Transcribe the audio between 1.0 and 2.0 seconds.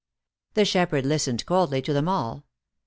listened coldly to